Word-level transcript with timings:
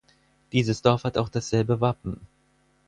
Dieses 0.51 0.81
Dorf 0.81 1.03
hat 1.03 1.19
auch 1.19 1.29
dasselbe 1.29 1.79
Wappen. 1.79 2.21